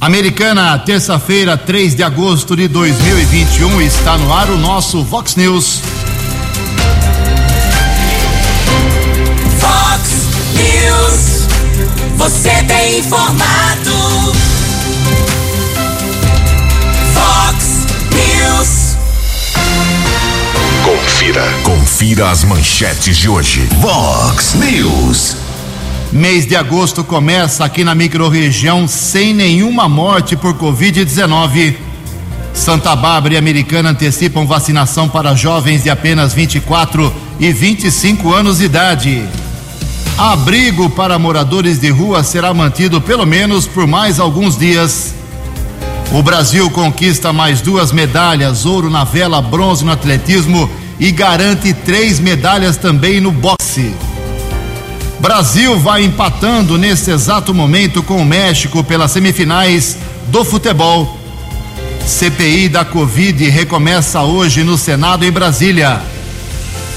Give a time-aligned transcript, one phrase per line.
[0.00, 5.82] Americana, terça-feira, 3 de agosto de 2021, está no ar o nosso Vox News.
[9.58, 10.10] Vox
[10.54, 11.46] News.
[12.16, 14.32] Você tem informado.
[17.12, 18.96] Vox News.
[20.82, 21.44] Confira.
[21.62, 23.68] Confira as manchetes de hoje.
[23.82, 25.36] Vox News.
[26.12, 31.76] Mês de agosto começa aqui na microrregião sem nenhuma morte por Covid-19.
[32.52, 38.64] Santa Bárbara e Americana antecipam vacinação para jovens de apenas 24 e 25 anos de
[38.64, 39.22] idade.
[40.18, 45.14] Abrigo para moradores de rua será mantido pelo menos por mais alguns dias.
[46.12, 50.68] O Brasil conquista mais duas medalhas: ouro na vela, bronze no atletismo
[50.98, 53.94] e garante três medalhas também no boxe.
[55.20, 59.98] Brasil vai empatando nesse exato momento com o México pelas semifinais
[60.28, 61.18] do futebol.
[62.06, 66.00] CPI da Covid recomeça hoje no Senado em Brasília.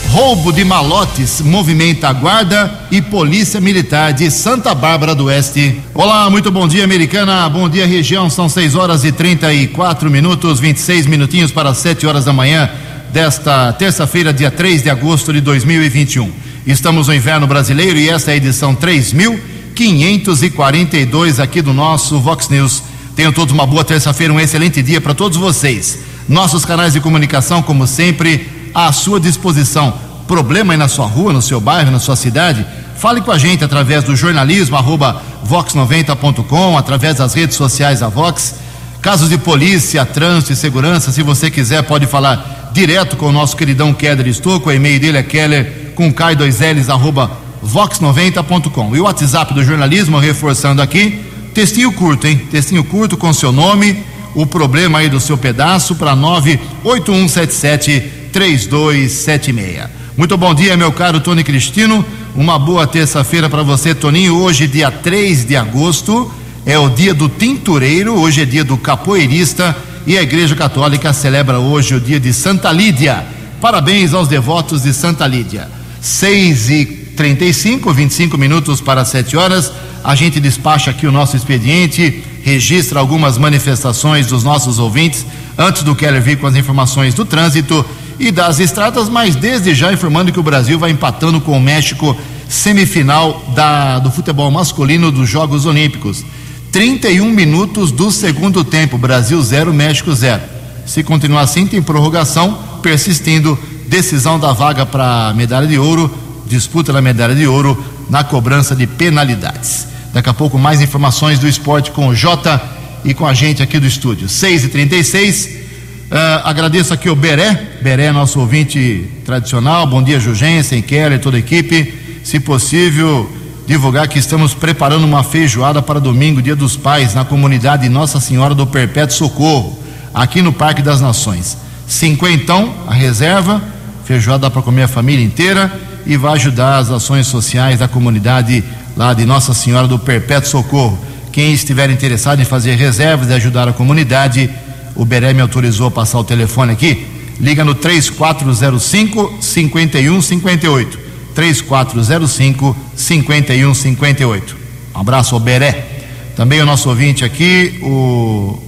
[0.10, 5.82] Roubo de malotes movimenta a Guarda e Polícia Militar de Santa Bárbara do Oeste.
[5.94, 7.50] Olá, muito bom dia, americana.
[7.50, 8.30] Bom dia, região.
[8.30, 12.70] São 6 horas e 34 minutos, 26 minutinhos para 7 horas da manhã
[13.12, 16.53] desta terça-feira, dia 3 de agosto de 2021.
[16.66, 22.82] Estamos no inverno brasileiro e esta é a edição 3542 aqui do nosso Vox News.
[23.18, 26.00] Tenham todos uma boa terça-feira, um excelente dia para todos vocês.
[26.28, 29.94] Nossos canais de comunicação, como sempre, à sua disposição.
[30.26, 32.66] Problema aí na sua rua, no seu bairro, na sua cidade?
[32.96, 38.56] Fale com a gente através do jornalismo arroba vox90.com, através das redes sociais da Vox.
[39.02, 43.58] Casos de polícia, trânsito e segurança, se você quiser, pode falar direto com o nosso
[43.58, 44.70] queridão Keller Estouco.
[44.70, 47.32] O e-mail dele é keller com K2Ls arroba
[47.66, 48.96] vox90.com.
[48.96, 51.22] E o WhatsApp do jornalismo, reforçando aqui,
[51.54, 52.38] textinho curto, hein?
[52.52, 54.04] Textinho curto com seu nome,
[54.36, 59.90] o problema aí do seu pedaço para 98177 3276.
[60.18, 62.06] Muito bom dia, meu caro Tony Cristino.
[62.36, 64.36] Uma boa terça-feira para você, Toninho.
[64.36, 66.32] Hoje, dia 3 de agosto,
[66.66, 69.76] é o dia do tintureiro, hoje é dia do capoeirista
[70.06, 73.26] e a Igreja Católica celebra hoje o dia de Santa Lídia.
[73.62, 75.70] Parabéns aos devotos de Santa Lídia.
[76.04, 79.72] 6 e 35, 25 minutos para 7 horas.
[80.04, 85.26] A gente despacha aqui o nosso expediente, registra algumas manifestações dos nossos ouvintes,
[85.58, 87.86] antes do Keller vir com as informações do trânsito
[88.20, 92.18] e das estradas, mas desde já informando que o Brasil vai empatando com o México,
[92.50, 96.26] semifinal da, do futebol masculino dos Jogos Olímpicos.
[96.70, 100.42] 31 minutos do segundo tempo, Brasil 0, México 0.
[100.86, 103.58] Se continuar assim, tem prorrogação, persistindo
[103.94, 106.12] decisão da vaga para medalha de ouro,
[106.48, 107.78] disputa da medalha de ouro
[108.10, 109.88] na cobrança de penalidades.
[110.12, 112.60] Daqui a pouco mais informações do esporte com o Jota
[113.06, 114.28] e com a gente aqui do estúdio.
[114.28, 119.86] 6 e 36 uh, agradeço aqui o Beré, Beré, nosso ouvinte tradicional.
[119.86, 121.94] Bom dia, Jugensen, Keller, toda a equipe.
[122.24, 123.32] Se possível,
[123.68, 128.56] divulgar que estamos preparando uma feijoada para domingo, dia dos pais, na comunidade Nossa Senhora
[128.56, 129.78] do Perpétuo Socorro,
[130.12, 131.58] aqui no Parque das Nações.
[131.88, 133.62] Cinquentão, a reserva,
[134.06, 135.72] feijoada dá para comer a família inteira
[136.06, 138.64] e vai ajudar as ações sociais da comunidade
[138.96, 141.00] lá de Nossa Senhora do Perpétuo Socorro.
[141.32, 144.50] Quem estiver interessado em fazer reservas e ajudar a comunidade,
[144.96, 147.08] o Beré me autorizou a passar o telefone aqui.
[147.40, 151.00] Liga no 3405 5158.
[151.34, 154.58] 3405 5158.
[154.96, 155.88] Um abraço ao Beré.
[156.36, 158.60] Também o nosso ouvinte aqui, o.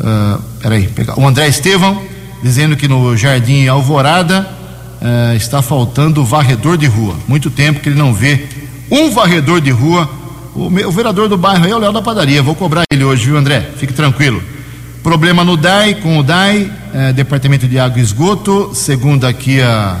[0.00, 2.00] Uh, peraí, o André Estevão,
[2.42, 4.59] dizendo que no Jardim Alvorada
[5.00, 7.16] uh, está faltando varredor de rua.
[7.26, 8.46] Muito tempo que ele não vê
[8.90, 10.08] um varredor de rua.
[10.54, 12.42] O, o vereador do bairro é o Léo da Padaria.
[12.42, 13.70] Vou cobrar ele hoje, viu, André?
[13.76, 14.42] Fique tranquilo.
[15.02, 19.98] Problema no DAI, com o DAI, eh, Departamento de Água e Esgoto, segundo aqui a,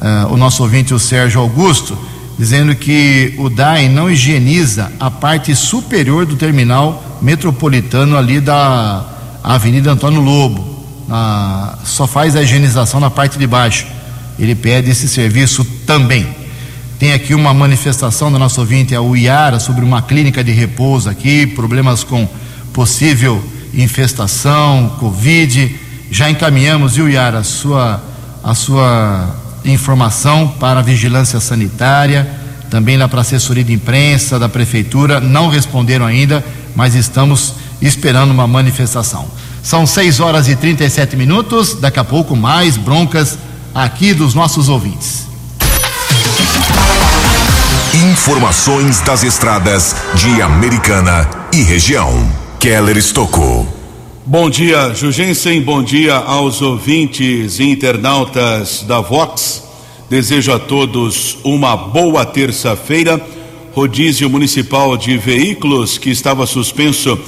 [0.00, 1.98] a, o nosso ouvinte, o Sérgio Augusto,
[2.38, 9.04] dizendo que o DAI não higieniza a parte superior do terminal metropolitano ali da
[9.44, 10.86] Avenida Antônio Lobo.
[11.10, 13.86] A, só faz a higienização na parte de baixo.
[14.40, 16.26] Ele pede esse serviço também.
[16.98, 21.46] Tem aqui uma manifestação da nossa ouvinte, a Uiara, sobre uma clínica de repouso aqui,
[21.46, 22.26] problemas com
[22.72, 23.42] possível
[23.74, 25.76] infestação, Covid.
[26.10, 28.02] Já encaminhamos, viu, Yara, a sua,
[28.42, 32.28] a sua informação para a vigilância sanitária,
[32.70, 35.20] também lá para a assessoria de imprensa da prefeitura.
[35.20, 36.44] Não responderam ainda,
[36.74, 39.26] mas estamos esperando uma manifestação.
[39.62, 41.74] São 6 horas e 37 minutos.
[41.74, 43.38] Daqui a pouco, mais broncas
[43.74, 45.26] aqui dos nossos ouvintes.
[48.12, 52.10] Informações das estradas de Americana e região.
[52.58, 53.66] Keller Estocou.
[54.26, 55.60] Bom dia, Jugensen.
[55.60, 59.64] Bom dia aos ouvintes e internautas da Vox.
[60.08, 63.20] Desejo a todos uma boa terça-feira.
[63.72, 67.18] Rodízio Municipal de Veículos, que estava suspenso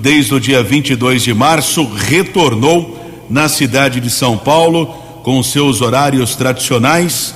[0.00, 2.98] desde o dia 22 de março, retornou
[3.30, 7.34] na cidade de São Paulo com seus horários tradicionais.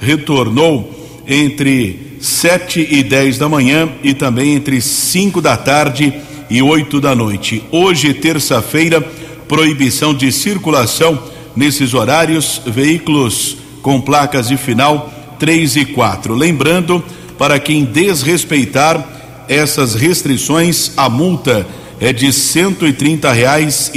[0.00, 0.94] Retornou
[1.26, 6.12] entre 7 e 10 da manhã e também entre 5 da tarde
[6.50, 7.62] e 8 da noite.
[7.70, 9.00] Hoje, terça-feira,
[9.46, 11.18] proibição de circulação
[11.54, 16.34] nesses horários, veículos com placas de final 3 e 4.
[16.34, 17.02] Lembrando,
[17.38, 19.06] para quem desrespeitar
[19.48, 21.66] essas restrições, a multa
[22.00, 23.90] é de 130 reais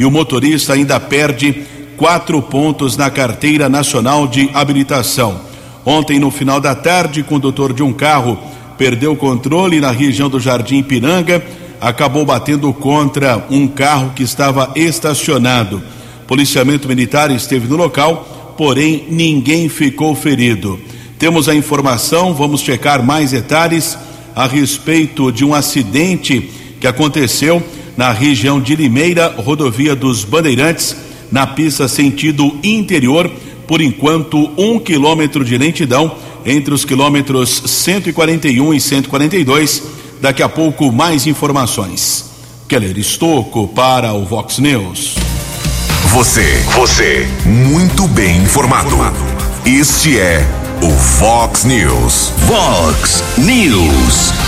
[0.00, 1.62] e 16 centavos o motorista ainda perde
[1.96, 5.38] quatro pontos na carteira nacional de habilitação.
[5.84, 8.38] Ontem, no final da tarde, condutor de um carro
[8.78, 11.44] perdeu o controle na região do Jardim Piranga,
[11.78, 15.82] acabou batendo contra um carro que estava estacionado.
[16.26, 20.80] Policiamento militar esteve no local, porém ninguém ficou ferido.
[21.18, 23.98] Temos a informação, vamos checar mais detalhes
[24.34, 26.50] a respeito de um acidente
[26.80, 27.62] que aconteceu
[28.00, 30.96] na região de Limeira, rodovia dos Bandeirantes,
[31.30, 33.30] na pista sentido interior.
[33.68, 36.16] Por enquanto, um quilômetro de lentidão
[36.46, 39.82] entre os quilômetros 141 e 142.
[40.18, 42.24] Daqui a pouco, mais informações.
[42.66, 45.16] Keller Estocco para o Vox News.
[46.06, 48.96] Você, você, muito bem informado.
[49.66, 50.48] Este é
[50.80, 52.32] o Vox News.
[52.46, 54.39] Vox News.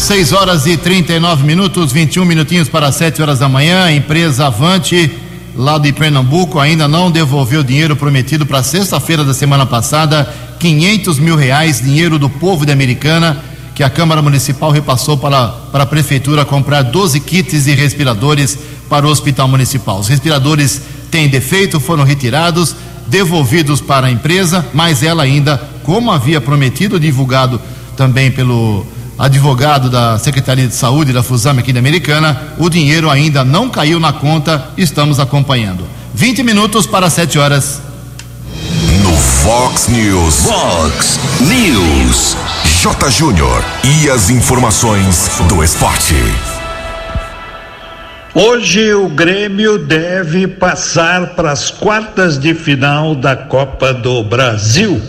[0.00, 3.84] 6 horas e 39 minutos, 21 minutinhos para 7 horas da manhã.
[3.84, 5.12] A empresa Avante,
[5.54, 10.26] lá de Pernambuco, ainda não devolveu o dinheiro prometido para sexta-feira da semana passada
[10.58, 13.44] 500 mil reais, dinheiro do povo de Americana,
[13.74, 18.58] que a Câmara Municipal repassou para, para a Prefeitura comprar 12 kits de respiradores
[18.88, 20.00] para o Hospital Municipal.
[20.00, 20.80] Os respiradores
[21.10, 22.74] têm defeito, foram retirados,
[23.06, 27.60] devolvidos para a empresa, mas ela ainda, como havia prometido, divulgado
[27.96, 28.86] também pelo
[29.20, 34.00] advogado da Secretaria de Saúde da Fusame aqui da Americana, o dinheiro ainda não caiu
[34.00, 35.86] na conta, estamos acompanhando.
[36.14, 37.82] 20 minutos para 7 horas.
[39.02, 40.46] No Fox News.
[40.46, 42.36] Fox News.
[42.80, 43.10] J.
[43.10, 43.62] Júnior.
[43.84, 46.14] E as informações do esporte.
[48.32, 55.02] Hoje o Grêmio deve passar para as quartas de final da Copa do Brasil.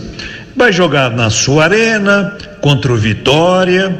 [0.54, 3.96] Vai jogar na sua arena contra o Vitória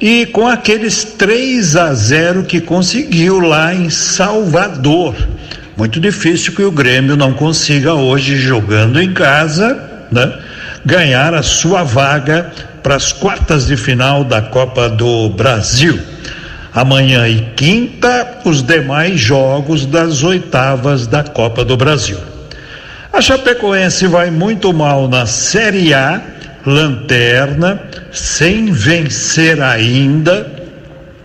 [0.00, 5.14] e com aqueles 3 a 0 que conseguiu lá em Salvador.
[5.76, 10.32] Muito difícil que o Grêmio não consiga hoje jogando em casa, né,
[10.84, 12.52] ganhar a sua vaga
[12.82, 15.98] para as quartas de final da Copa do Brasil.
[16.74, 22.31] Amanhã e quinta, os demais jogos das oitavas da Copa do Brasil.
[23.12, 26.22] A Chapecoense vai muito mal na Série A,
[26.64, 27.78] lanterna,
[28.10, 30.50] sem vencer ainda,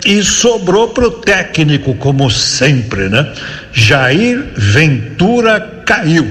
[0.06, 3.31] e sobrou para o técnico, como sempre, né?
[3.72, 6.30] Jair Ventura caiu.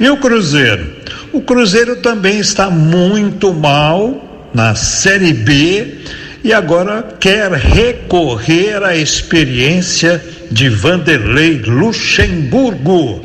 [0.00, 0.90] E o Cruzeiro?
[1.32, 5.98] O Cruzeiro também está muito mal na Série B
[6.42, 13.24] e agora quer recorrer à experiência de Vanderlei Luxemburgo,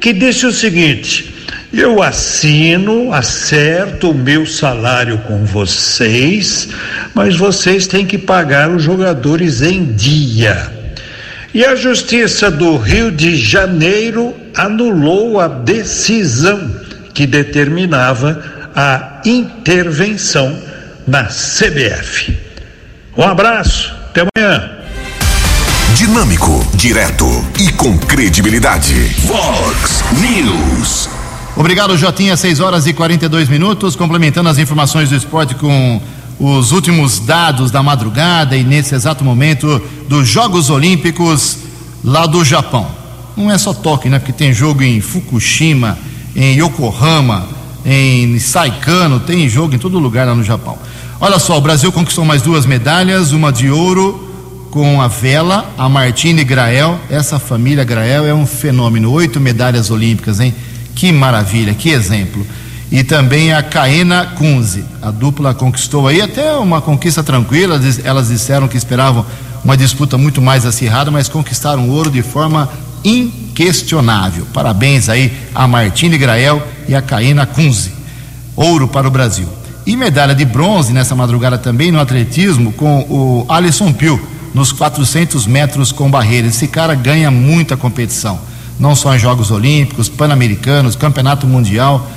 [0.00, 1.34] que disse o seguinte:
[1.72, 6.68] eu assino, acerto o meu salário com vocês,
[7.14, 10.72] mas vocês têm que pagar os jogadores em dia.
[11.52, 16.74] E a Justiça do Rio de Janeiro anulou a decisão
[17.12, 20.58] que determinava a intervenção
[21.06, 22.36] na CBF.
[23.16, 24.77] Um abraço, até amanhã.
[25.94, 27.26] Dinâmico, direto
[27.58, 28.94] e com credibilidade.
[29.26, 31.08] Fox News.
[31.56, 32.36] Obrigado, Jotinha.
[32.36, 33.96] 6 horas e 42 minutos.
[33.96, 36.00] Complementando as informações do esporte com
[36.38, 41.58] os últimos dados da madrugada e nesse exato momento dos Jogos Olímpicos
[42.04, 42.86] lá do Japão.
[43.36, 44.18] Não é só Tóquio, né?
[44.18, 45.98] Porque tem jogo em Fukushima,
[46.36, 47.48] em Yokohama,
[47.84, 50.78] em Saikano, tem jogo em todo lugar lá no Japão.
[51.20, 54.27] Olha só, o Brasil conquistou mais duas medalhas, uma de ouro
[54.70, 56.98] com a vela, a Martine Grael.
[57.10, 59.10] Essa família Grael é um fenômeno.
[59.12, 60.54] Oito medalhas olímpicas, hein?
[60.94, 62.46] Que maravilha, que exemplo.
[62.90, 64.84] E também a Caena Kunze.
[65.02, 67.80] A dupla conquistou aí até uma conquista tranquila.
[68.04, 69.24] Elas disseram que esperavam
[69.64, 72.68] uma disputa muito mais acirrada, mas conquistaram ouro de forma
[73.04, 74.46] inquestionável.
[74.52, 77.92] Parabéns aí a Martine Grael e a Caena Kunze.
[78.56, 79.48] Ouro para o Brasil.
[79.86, 84.20] E medalha de bronze nessa madrugada também no atletismo com o Alisson Pio,
[84.58, 86.48] nos 400 metros com barreira.
[86.48, 88.38] Esse cara ganha muita competição,
[88.78, 92.10] não só em Jogos Olímpicos, Pan-Americanos, Campeonato Mundial,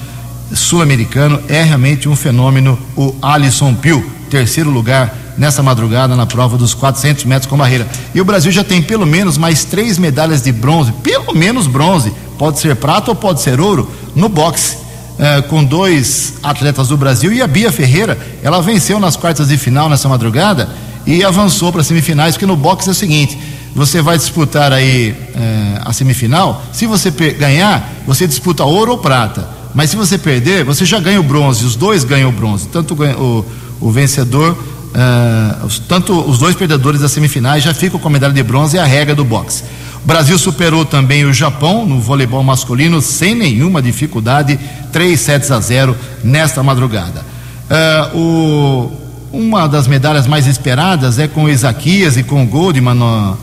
[0.52, 1.40] Sul-Americano.
[1.48, 7.26] É realmente um fenômeno o Alisson Pio, terceiro lugar nessa madrugada na prova dos 400
[7.26, 7.88] metros com barreira.
[8.14, 12.12] E o Brasil já tem pelo menos mais três medalhas de bronze, pelo menos bronze,
[12.40, 14.78] pode ser prata ou pode ser ouro, no boxe.
[15.20, 19.58] eh, com dois atletas do Brasil e a Bia Ferreira, ela venceu nas quartas de
[19.58, 20.68] final nessa madrugada
[21.06, 23.38] e avançou para as semifinais, porque no boxe é o seguinte:
[23.76, 29.48] você vai disputar aí eh, a semifinal, se você ganhar, você disputa ouro ou prata.
[29.74, 32.94] Mas se você perder, você já ganha o bronze, os dois ganham o bronze, tanto
[32.94, 33.46] o,
[33.80, 34.58] o vencedor,
[34.94, 38.78] eh, os- tanto os dois perdedores das semifinais já ficam com a medalha de bronze,
[38.78, 39.64] é a regra do boxe.
[40.04, 44.60] O Brasil superou também o Japão no voleibol masculino sem nenhuma dificuldade,
[44.92, 47.24] 3 sets a 0 nesta madrugada.
[47.70, 48.92] Eh, o-
[49.32, 53.38] uma das medalhas mais esperadas é com o Isaquias e com o Goldman no-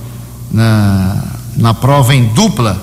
[0.51, 1.25] na,
[1.57, 2.81] na prova em dupla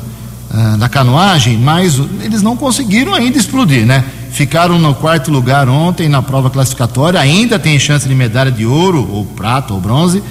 [0.51, 4.03] ah, na canoagem, mas eles não conseguiram ainda explodir, né?
[4.31, 9.07] Ficaram no quarto lugar ontem na prova classificatória, ainda tem chance de medalha de ouro,
[9.11, 10.21] ou prata, ou bronze,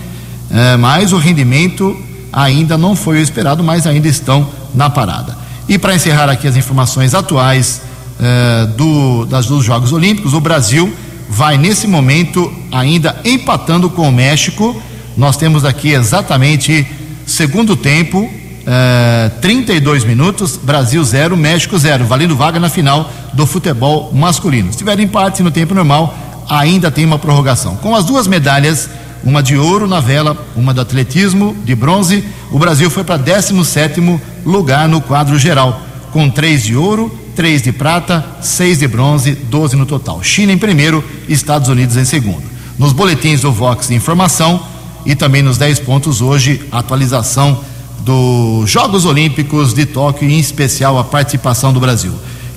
[0.51, 1.97] eh, mas o rendimento
[2.33, 5.37] ainda não foi o esperado, mas ainda estão na parada.
[5.69, 7.81] E para encerrar aqui as informações atuais
[8.21, 10.93] eh, do, das, dos Jogos Olímpicos, o Brasil
[11.29, 14.81] vai nesse momento ainda empatando com o México.
[15.17, 16.87] Nós temos aqui exatamente
[17.27, 18.31] segundo tempo,
[18.67, 24.73] eh, 32 minutos, Brasil 0, México 0, valendo vaga na final do futebol masculino.
[24.73, 26.17] Se tiver empate no tempo normal,
[26.49, 27.77] ainda tem uma prorrogação.
[27.77, 28.89] Com as duas medalhas,
[29.23, 34.21] uma de ouro na vela, uma do atletismo de bronze, o Brasil foi para 17º
[34.45, 35.81] lugar no quadro geral,
[36.13, 40.23] com três de ouro, três de prata, seis de bronze, 12 no total.
[40.23, 42.43] China em primeiro, Estados Unidos em segundo.
[42.79, 44.65] Nos boletins do Vox Informação
[45.07, 47.61] e também nos 10 pontos hoje, atualização
[48.01, 52.13] dos Jogos Olímpicos de Tóquio, em especial a participação do Brasil.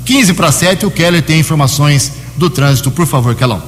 [0.06, 3.62] 15 para 7, o Keller tem informações do trânsito, por favor, Kelão.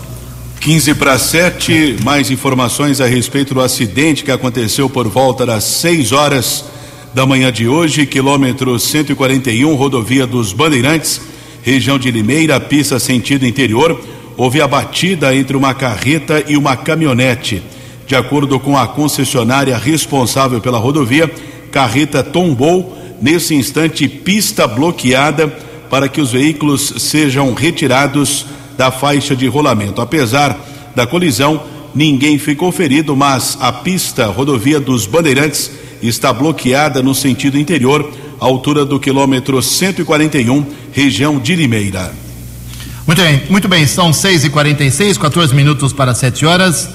[0.59, 6.11] 15 para 7, mais informações a respeito do acidente que aconteceu por volta das 6
[6.11, 6.65] horas
[7.13, 11.19] da manhã de hoje, quilômetro 141, rodovia dos Bandeirantes,
[11.63, 13.99] região de Limeira, pista sentido interior.
[14.37, 17.63] Houve a batida entre uma carreta e uma caminhonete.
[18.05, 21.29] De acordo com a concessionária responsável pela rodovia,
[21.71, 22.97] carreta tombou.
[23.21, 25.47] Nesse instante, pista bloqueada
[25.89, 28.45] para que os veículos sejam retirados
[28.77, 29.99] da faixa de rolamento.
[29.99, 30.57] Apesar
[30.95, 31.61] da colisão,
[31.93, 35.69] ninguém ficou ferido, mas a pista rodovia dos Bandeirantes
[36.01, 42.11] está bloqueada no sentido interior, altura do quilômetro 141, região de Limeira.
[43.05, 46.89] Muito bem, muito bem, são 6h46, 14 minutos para 7 horas.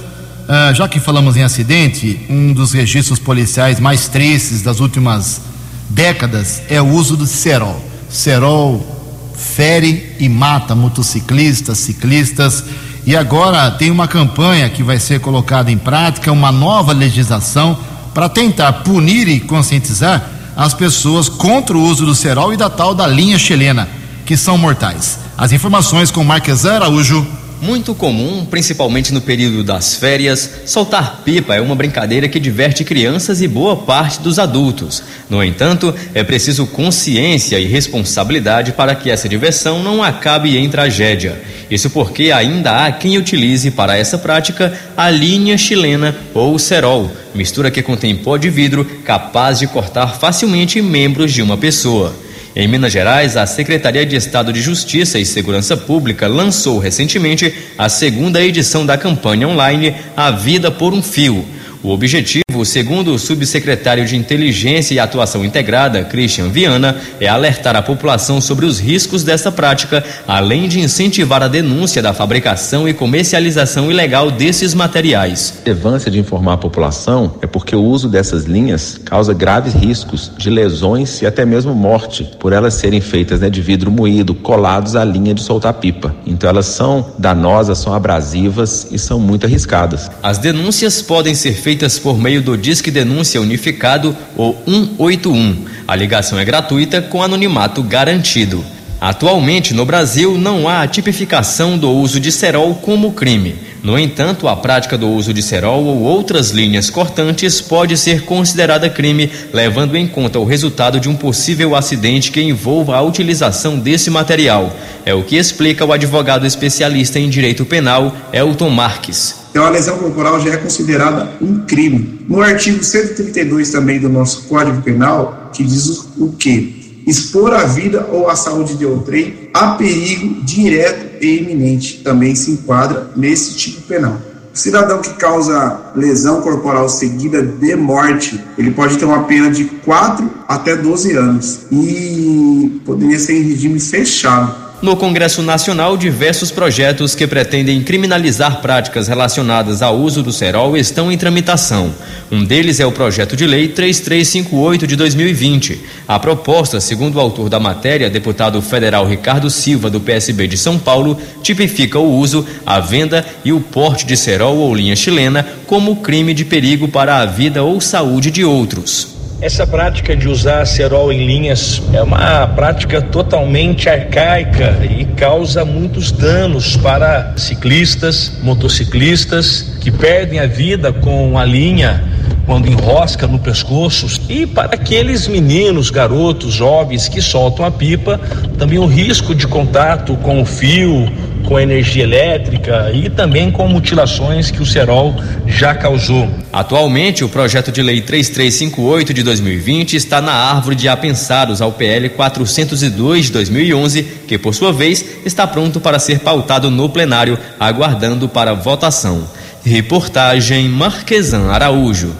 [0.48, 5.40] Ah, já que falamos em acidente, um dos registros policiais mais tristes das últimas
[5.88, 7.82] décadas é o uso do cerol.
[8.10, 8.94] Cerol
[9.36, 12.64] fere e mata motociclistas, ciclistas.
[13.06, 17.78] E agora tem uma campanha que vai ser colocada em prática, uma nova legislação
[18.14, 22.94] para tentar punir e conscientizar as pessoas contra o uso do cerol e da tal
[22.94, 23.88] da linha chilena,
[24.24, 25.18] que são mortais.
[25.36, 27.26] As informações com Marques Araújo.
[27.60, 33.40] Muito comum, principalmente no período das férias, soltar pipa é uma brincadeira que diverte crianças
[33.40, 35.02] e boa parte dos adultos.
[35.30, 41.40] No entanto, é preciso consciência e responsabilidade para que essa diversão não acabe em tragédia.
[41.70, 47.70] Isso porque ainda há quem utilize para essa prática a linha chilena ou cerol, mistura
[47.70, 52.23] que contém pó de vidro capaz de cortar facilmente membros de uma pessoa.
[52.56, 57.88] Em Minas Gerais, a Secretaria de Estado de Justiça e Segurança Pública lançou recentemente a
[57.88, 61.44] segunda edição da campanha online A Vida por um Fio.
[61.82, 67.82] O objetivo, segundo o subsecretário de Inteligência e Atuação Integrada, Christian Viana, é alertar a
[67.82, 73.90] população sobre os riscos dessa prática, além de incentivar a denúncia da fabricação e comercialização
[73.90, 75.54] ilegal desses materiais.
[75.62, 80.30] A relevância de informar a população é porque o uso dessas linhas causa graves riscos
[80.36, 84.96] de lesões e até mesmo morte, por elas serem feitas né, de vidro moído, colados
[84.96, 86.14] à linha de soltar pipa.
[86.26, 90.10] Então elas são danosas, são abrasivas e são muito arriscadas.
[90.22, 95.64] As denúncias podem ser feitas por meio do Disque Denúncia Unificado ou 181.
[95.86, 98.64] A ligação é gratuita com anonimato garantido.
[99.04, 103.54] Atualmente no Brasil não há tipificação do uso de cerol como crime.
[103.82, 108.88] No entanto, a prática do uso de cerol ou outras linhas cortantes pode ser considerada
[108.88, 114.08] crime, levando em conta o resultado de um possível acidente que envolva a utilização desse
[114.08, 114.74] material.
[115.04, 119.34] É o que explica o advogado especialista em direito penal, Elton Marques.
[119.50, 122.20] Então a lesão corporal já é considerada um crime.
[122.26, 126.83] No artigo 132 também do nosso Código Penal, que diz o quê?
[127.06, 132.50] Expor a vida ou a saúde de outrem a perigo direto e iminente também se
[132.50, 134.18] enquadra nesse tipo penal.
[134.52, 139.64] O cidadão que causa lesão corporal seguida de morte, ele pode ter uma pena de
[139.64, 144.63] 4 até 12 anos e poderia ser em regime fechado.
[144.84, 151.10] No Congresso Nacional, diversos projetos que pretendem criminalizar práticas relacionadas ao uso do cerol estão
[151.10, 151.94] em tramitação.
[152.30, 155.80] Um deles é o projeto de lei 3358 de 2020.
[156.06, 160.78] A proposta, segundo o autor da matéria, deputado federal Ricardo Silva, do PSB de São
[160.78, 165.96] Paulo, tipifica o uso, a venda e o porte de cerol ou linha chilena como
[165.96, 169.13] crime de perigo para a vida ou saúde de outros.
[169.40, 176.10] Essa prática de usar cerol em linhas é uma prática totalmente arcaica e causa muitos
[176.10, 182.02] danos para ciclistas, motociclistas que perdem a vida com a linha
[182.46, 184.20] quando enrosca no pescoço.
[184.28, 188.20] E para aqueles meninos, garotos, jovens que soltam a pipa,
[188.58, 191.10] também o risco de contato com o fio,
[191.44, 195.14] com energia elétrica e também com mutilações que o cerol
[195.46, 196.28] já causou.
[196.52, 202.08] Atualmente, o projeto de lei 3358 de 2020 está na árvore de apensados ao PL
[202.10, 208.28] 402 de 2011, que por sua vez está pronto para ser pautado no plenário, aguardando
[208.28, 209.28] para votação.
[209.64, 212.14] Reportagem Marquesan Araújo.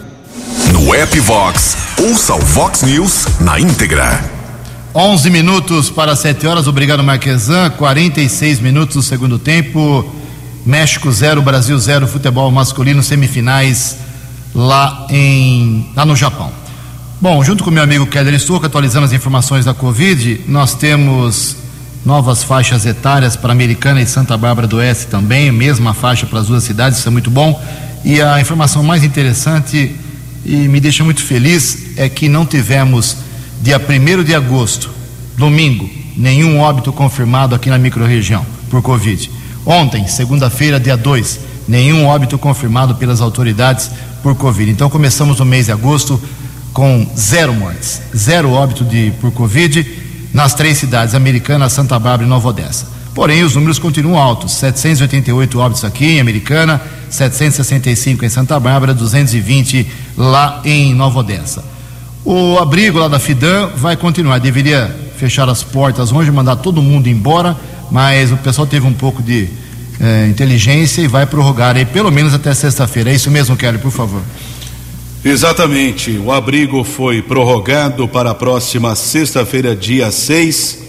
[0.71, 4.34] No app Vox, ouça o Vox News na íntegra.
[4.97, 6.67] 11 minutos para 7 horas.
[6.67, 7.69] Obrigado, Marquesan.
[7.71, 10.09] 46 minutos do segundo tempo.
[10.65, 13.97] México 0, Brasil 0, futebol masculino, semifinais
[14.55, 16.49] lá, em, lá no Japão.
[17.19, 21.57] Bom, junto com meu amigo Keller Stuck, atualizando as informações da Covid, nós temos
[22.05, 26.47] novas faixas etárias para Americana e Santa Bárbara do Oeste também, mesma faixa para as
[26.47, 27.61] duas cidades, isso é muito bom.
[28.05, 29.93] E a informação mais interessante
[30.45, 33.24] e me deixa muito feliz é que não tivemos
[33.65, 34.91] dia 1 de agosto,
[35.35, 39.31] domingo, nenhum óbito confirmado aqui na microrregião por Covid.
[39.65, 43.89] Ontem, segunda-feira, dia 2, nenhum óbito confirmado pelas autoridades
[44.21, 44.69] por Covid.
[44.69, 46.21] Então começamos o mês de agosto
[46.73, 49.83] com zero mortes, zero óbito de, por Covid
[50.31, 52.85] nas três cidades, Americana, Santa Bárbara e Nova Odessa.
[53.15, 59.87] Porém, os números continuam altos: 788 óbitos aqui em Americana, 765 em Santa Bárbara, 220
[60.15, 61.73] lá em Nova Odessa.
[62.25, 64.39] O abrigo lá da Fidan vai continuar.
[64.39, 67.55] Deveria fechar as portas hoje, mandar todo mundo embora,
[67.91, 69.47] mas o pessoal teve um pouco de
[70.01, 73.11] eh, inteligência e vai prorrogar aí pelo menos até sexta-feira.
[73.11, 74.23] É isso mesmo, Kelly, por favor.
[75.23, 76.17] Exatamente.
[76.17, 80.79] O abrigo foi prorrogado para a próxima sexta-feira, dia 6.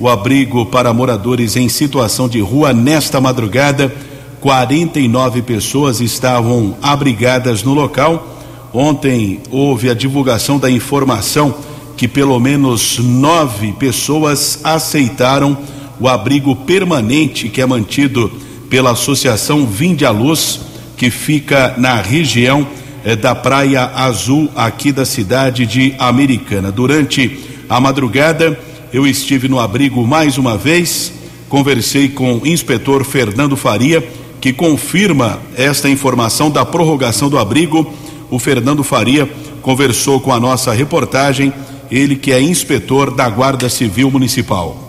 [0.00, 3.92] O abrigo para moradores em situação de rua nesta madrugada.
[4.40, 8.35] 49 pessoas estavam abrigadas no local
[8.78, 11.54] Ontem houve a divulgação da informação
[11.96, 15.56] que pelo menos nove pessoas aceitaram
[15.98, 18.30] o abrigo permanente que é mantido
[18.68, 20.60] pela Associação Vinde à Luz,
[20.94, 22.66] que fica na região
[23.02, 26.70] eh, da Praia Azul, aqui da cidade de Americana.
[26.70, 27.34] Durante
[27.70, 28.60] a madrugada,
[28.92, 31.14] eu estive no abrigo mais uma vez,
[31.48, 34.06] conversei com o inspetor Fernando Faria,
[34.38, 37.90] que confirma esta informação da prorrogação do abrigo
[38.30, 39.28] o Fernando Faria
[39.62, 41.52] conversou com a nossa reportagem,
[41.90, 44.86] ele que é inspetor da Guarda Civil Municipal.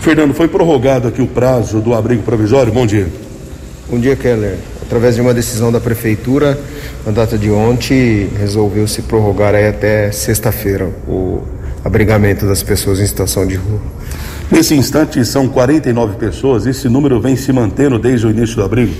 [0.00, 2.72] Fernando, foi prorrogado aqui o prazo do abrigo provisório?
[2.72, 3.08] Bom dia.
[3.88, 4.58] Bom dia, Keller.
[4.82, 6.58] Através de uma decisão da Prefeitura,
[7.06, 11.42] na data de ontem, resolveu se prorrogar aí até sexta-feira o
[11.82, 13.80] abrigamento das pessoas em situação de rua.
[14.50, 18.94] Nesse instante, são 49 pessoas, esse número vem se mantendo desde o início do abrigo?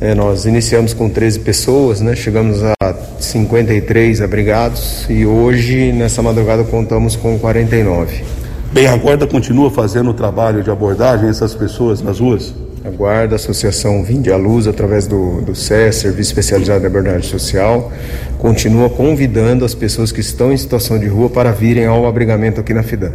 [0.00, 2.16] É, nós iniciamos com 13 pessoas, né?
[2.16, 8.24] chegamos a 53 abrigados e hoje, nessa madrugada, contamos com 49.
[8.72, 12.54] Bem, a Guarda continua fazendo o trabalho de abordagem dessas pessoas nas ruas?
[12.82, 17.28] A Guarda, a Associação Vinde à Luz, através do, do SES, Serviço Especializado de Abordagem
[17.28, 17.92] Social,
[18.38, 22.72] continua convidando as pessoas que estão em situação de rua para virem ao abrigamento aqui
[22.72, 23.12] na FIDAN.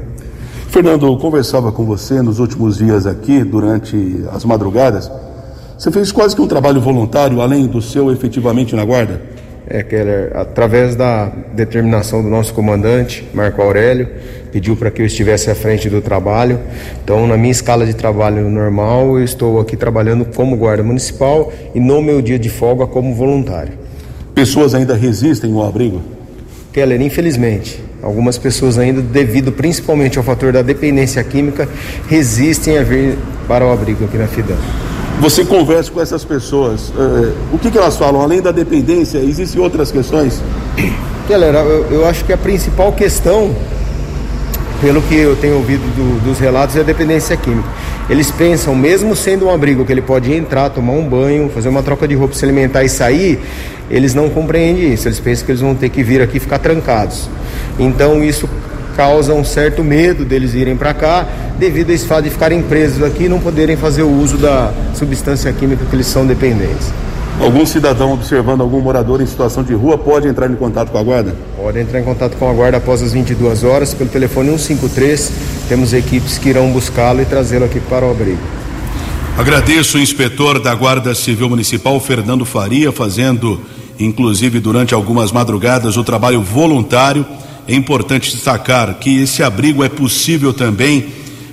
[0.70, 5.10] Fernando, eu conversava com você nos últimos dias aqui, durante as madrugadas,
[5.78, 9.22] você fez quase que um trabalho voluntário, além do seu efetivamente na guarda?
[9.68, 14.08] É, Keller, através da determinação do nosso comandante, Marco Aurélio,
[14.52, 16.60] pediu para que eu estivesse à frente do trabalho.
[17.04, 21.80] Então, na minha escala de trabalho normal, eu estou aqui trabalhando como guarda municipal e
[21.80, 23.74] no meu dia de folga como voluntário.
[24.34, 26.02] Pessoas ainda resistem ao abrigo?
[26.72, 31.68] Keller, infelizmente, algumas pessoas ainda, devido principalmente ao fator da dependência química,
[32.08, 34.95] resistem a vir para o abrigo aqui na FIDAM.
[35.20, 38.22] Você conversa com essas pessoas, eh, o que, que elas falam?
[38.22, 40.42] Além da dependência, existem outras questões?
[41.28, 43.56] Galera, eu, eu acho que a principal questão,
[44.82, 47.68] pelo que eu tenho ouvido do, dos relatos, é a dependência química.
[48.10, 51.82] Eles pensam, mesmo sendo um abrigo que ele pode entrar, tomar um banho, fazer uma
[51.82, 53.40] troca de roupa, se alimentar e sair,
[53.90, 55.08] eles não compreendem isso.
[55.08, 57.30] Eles pensam que eles vão ter que vir aqui e ficar trancados.
[57.80, 58.48] Então isso
[58.96, 61.28] causa um certo medo deles irem para cá,
[61.60, 64.72] devido a esse fato de ficarem presos aqui e não poderem fazer o uso da
[64.94, 66.92] substância química que eles são dependentes.
[67.40, 71.04] Algum cidadão observando algum morador em situação de rua pode entrar em contato com a
[71.04, 71.36] guarda?
[71.58, 75.32] Pode entrar em contato com a guarda após as 22 horas pelo telefone 153.
[75.68, 78.40] Temos equipes que irão buscá-lo e trazê-lo aqui para o abrigo.
[79.38, 83.60] Agradeço o inspetor da Guarda Civil Municipal, Fernando Faria, fazendo,
[84.00, 87.26] inclusive durante algumas madrugadas, o trabalho voluntário.
[87.68, 91.08] É importante destacar que esse abrigo é possível também,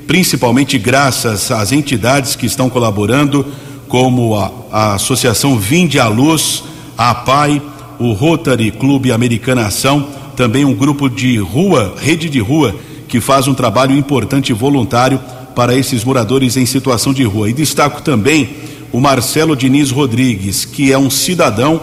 [0.06, 3.46] principalmente graças às entidades que estão colaborando
[3.88, 6.64] como a, a Associação Vinde à Luz,
[6.98, 7.62] a PAI,
[7.98, 12.74] o Rotary Clube Americana Ação, também um grupo de rua, rede de rua,
[13.08, 15.20] que faz um trabalho importante voluntário
[15.54, 17.48] para esses moradores em situação de rua.
[17.48, 18.50] E destaco também
[18.92, 21.80] o Marcelo Diniz Rodrigues, que é um cidadão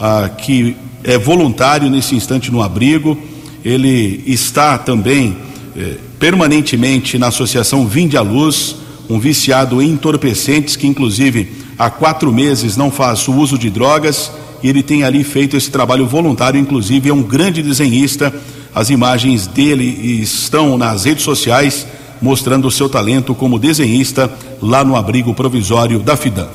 [0.00, 3.16] ah, que é voluntário nesse instante no abrigo.
[3.64, 5.36] Ele está também
[5.76, 8.76] eh, permanentemente na Associação Vinde à Luz,
[9.08, 14.30] um viciado em entorpecentes que, inclusive, há quatro meses não faz o uso de drogas
[14.62, 18.32] e ele tem ali feito esse trabalho voluntário, inclusive é um grande desenhista.
[18.74, 19.84] As imagens dele
[20.22, 21.86] estão nas redes sociais
[22.20, 26.48] mostrando o seu talento como desenhista lá no abrigo provisório da FIDAM.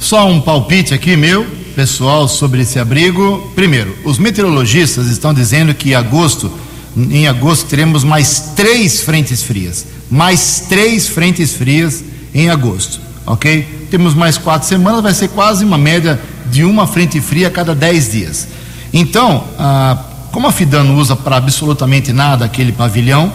[0.00, 3.50] Só um palpite aqui meu, pessoal, sobre esse abrigo.
[3.54, 6.50] Primeiro, os meteorologistas estão dizendo que em agosto,
[6.96, 12.04] em agosto teremos mais três frentes frias mais três frentes frias
[12.34, 13.86] em agosto, ok?
[13.90, 17.74] Temos mais quatro semanas, vai ser quase uma média de uma frente fria a cada
[17.74, 18.46] dez dias.
[18.92, 19.42] Então,
[20.30, 23.32] como a Fidan não usa para absolutamente nada aquele pavilhão,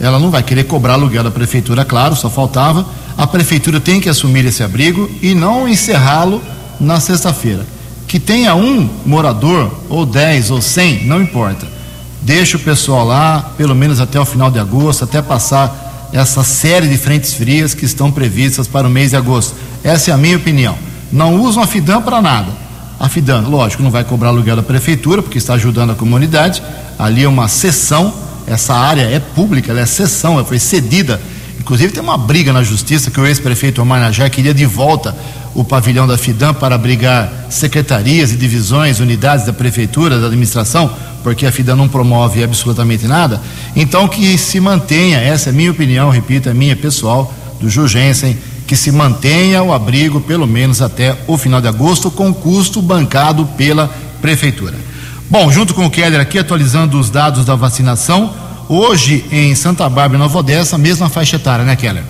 [0.00, 2.86] ela não vai querer cobrar aluguel da prefeitura, claro, só faltava.
[3.18, 6.40] A prefeitura tem que assumir esse abrigo e não encerrá-lo
[6.80, 7.66] na sexta-feira.
[8.06, 11.66] Que tenha um morador, ou dez, ou cem, não importa.
[12.22, 16.88] Deixa o pessoal lá, pelo menos até o final de agosto, até passar essa série
[16.88, 19.54] de frentes frias que estão previstas para o mês de agosto.
[19.82, 20.76] Essa é a minha opinião.
[21.12, 22.50] Não usam a FIDAM para nada.
[22.98, 26.62] A FIDAM, lógico, não vai cobrar aluguel da prefeitura, porque está ajudando a comunidade.
[26.98, 28.12] Ali é uma sessão,
[28.46, 31.20] essa área é pública, ela é sessão, ela foi cedida.
[31.66, 35.12] Inclusive tem uma briga na justiça que o ex-prefeito Omar Najá queria de volta
[35.52, 40.88] o pavilhão da FIDAM para abrigar secretarias e divisões, unidades da prefeitura, da administração,
[41.24, 43.42] porque a FIDAM não promove absolutamente nada.
[43.74, 48.76] Então que se mantenha, essa é minha opinião, repito, é minha pessoal, do Jugensen, que
[48.76, 53.90] se mantenha o abrigo pelo menos até o final de agosto, com custo bancado pela
[54.22, 54.76] prefeitura.
[55.28, 60.16] Bom, junto com o Keller aqui, atualizando os dados da vacinação, hoje em Santa Bárbara
[60.16, 62.04] e Nova Odessa, mesma faixa etária, né, Keller?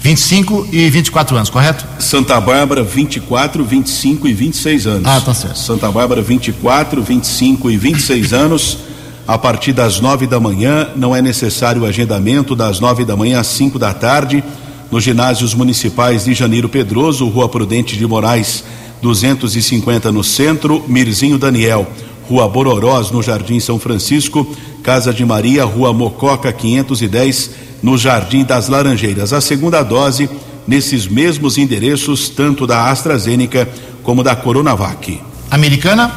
[0.00, 1.84] 25 e 24 anos, correto?
[1.98, 5.06] Santa Bárbara, 24, 25 e 26 anos.
[5.06, 5.58] Ah, tá certo.
[5.58, 8.78] Santa Bárbara, 24, 25 e 26 anos.
[9.26, 13.48] A partir das 9 da manhã, não é necessário agendamento, das 9 da manhã às
[13.48, 14.42] 5 da tarde,
[14.90, 18.64] nos ginásios municipais de Janeiro Pedroso, Rua Prudente de Moraes,
[19.02, 21.86] 250 no centro, Mirzinho Daniel,
[22.26, 24.56] Rua Bororós, no Jardim São Francisco,
[24.88, 27.50] Casa de Maria, Rua Mococa, 510
[27.82, 29.34] no Jardim das Laranjeiras.
[29.34, 30.30] A segunda dose
[30.66, 33.68] nesses mesmos endereços, tanto da AstraZeneca
[34.02, 35.20] como da Coronavac.
[35.50, 36.10] Americana?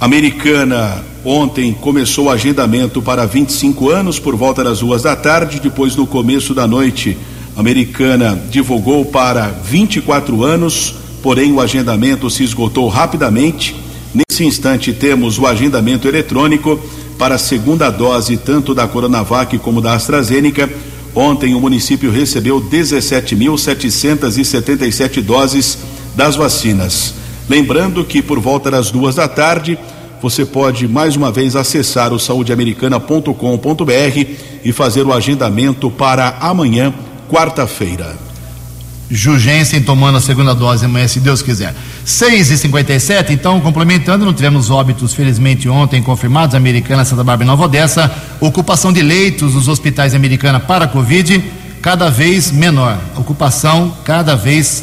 [0.00, 5.94] Americana, ontem começou o agendamento para 25 anos por volta das duas da tarde, depois
[5.94, 7.18] no começo da noite.
[7.54, 13.76] Americana divulgou para 24 anos, porém o agendamento se esgotou rapidamente.
[14.14, 16.80] Nesse instante temos o agendamento eletrônico
[17.22, 20.68] para a segunda dose, tanto da Coronavac como da AstraZeneca.
[21.14, 25.78] Ontem o município recebeu 17.777 doses
[26.16, 27.14] das vacinas.
[27.48, 29.78] Lembrando que por volta das duas da tarde
[30.20, 34.26] você pode mais uma vez acessar o saudeamericana.com.br
[34.64, 36.92] e fazer o agendamento para amanhã,
[37.30, 38.21] quarta-feira.
[39.14, 41.74] Jugensen tomando a segunda dose amanhã, se Deus quiser.
[42.02, 47.46] 6 e 57 então, complementando, não tivemos óbitos, felizmente, ontem confirmados, Americana, Santa Bárbara e
[47.46, 48.10] Nova Odessa.
[48.40, 51.44] Ocupação de leitos nos hospitais Americana para Covid,
[51.82, 52.98] cada vez menor.
[53.14, 54.82] Ocupação cada vez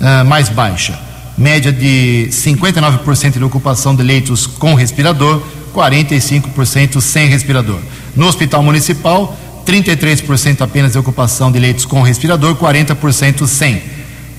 [0.00, 0.96] uh, mais baixa.
[1.36, 5.42] Média de 59% de ocupação de leitos com respirador,
[5.74, 7.80] 45% sem respirador.
[8.14, 13.82] No Hospital Municipal, 33% apenas de ocupação de leitos com respirador, 40% sem.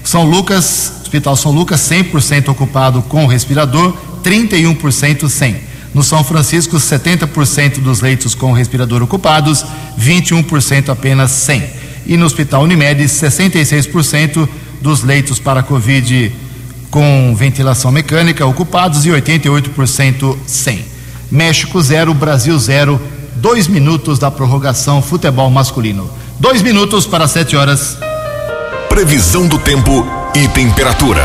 [0.03, 5.55] São Lucas, Hospital São Lucas, 100% ocupado com respirador, 31% sem.
[5.93, 9.65] No São Francisco, 70% dos leitos com respirador ocupados,
[9.99, 11.63] 21% apenas sem.
[12.05, 14.47] E no Hospital Unimed, 66%
[14.81, 16.31] dos leitos para Covid
[16.91, 20.85] com ventilação mecânica ocupados e 88% sem.
[21.31, 23.01] México 0, Brasil 0
[23.45, 26.09] dois minutos da prorrogação futebol masculino.
[26.39, 27.95] Dois minutos para sete horas.
[28.89, 30.03] Previsão do tempo
[30.33, 31.21] e temperatura.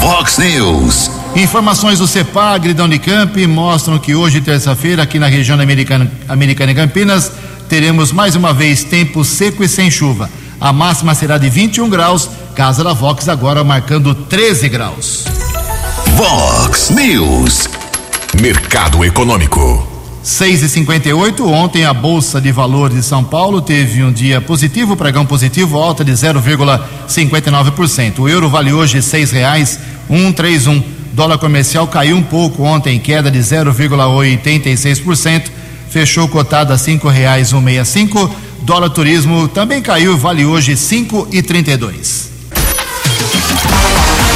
[0.00, 1.08] Vox News.
[1.36, 6.74] Informações do CEPAG da Unicamp mostram que hoje, terça-feira, aqui na região americana, americana e
[6.74, 7.30] Campinas,
[7.68, 10.28] teremos mais uma vez tempo seco e sem chuva.
[10.60, 15.24] A máxima será de 21 graus, Casa da Vox agora marcando 13 graus.
[16.16, 17.68] Vox News.
[18.40, 19.95] Mercado Econômico.
[20.26, 24.96] 6 e 58 ontem a Bolsa de Valores de São Paulo teve um dia positivo,
[24.96, 28.18] pregão positivo, alta de 0,59%.
[28.18, 29.78] O euro vale hoje seis reais
[30.10, 30.82] um três um.
[31.12, 35.44] Dólar comercial caiu um pouco ontem, queda de 0,86%,
[35.88, 38.28] fechou cotado a cinco reais um meia cinco.
[38.62, 42.30] Dólar turismo também caiu, vale hoje cinco e trinta e dois.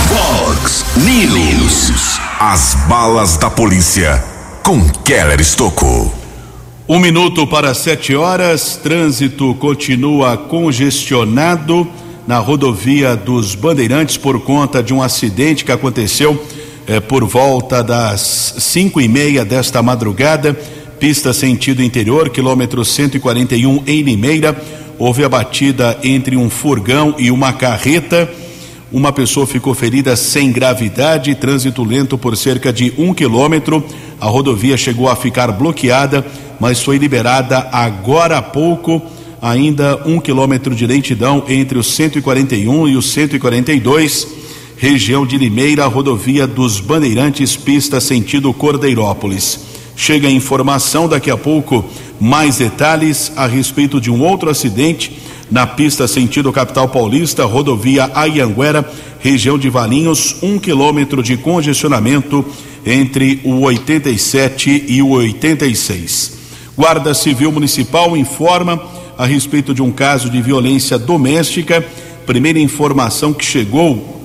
[0.06, 2.20] Fox News.
[2.38, 4.29] As balas da polícia
[4.70, 6.14] com Keller Estocou.
[6.88, 11.88] Um minuto para sete horas, trânsito continua congestionado
[12.24, 16.40] na rodovia dos Bandeirantes por conta de um acidente que aconteceu
[16.86, 20.56] eh, por volta das cinco e meia desta madrugada,
[21.00, 24.56] pista sentido interior, quilômetro 141 em Limeira.
[25.00, 28.32] Houve a batida entre um furgão e uma carreta.
[28.92, 33.84] Uma pessoa ficou ferida sem gravidade, trânsito lento por cerca de um quilômetro.
[34.20, 36.26] A rodovia chegou a ficar bloqueada,
[36.60, 39.00] mas foi liberada agora há pouco.
[39.40, 44.28] Ainda um quilômetro de lentidão entre o 141 e o 142,
[44.76, 49.60] região de Limeira, rodovia dos Bandeirantes, pista sentido Cordeirópolis.
[49.96, 51.84] Chega a informação daqui a pouco,
[52.20, 55.18] mais detalhes a respeito de um outro acidente
[55.50, 62.44] na pista sentido capital paulista, rodovia Ayanguera, região de Valinhos, um quilômetro de congestionamento
[62.84, 66.38] entre o 87 e o 86.
[66.76, 68.82] Guarda Civil Municipal informa
[69.18, 71.84] a respeito de um caso de violência doméstica.
[72.26, 74.18] Primeira informação que chegou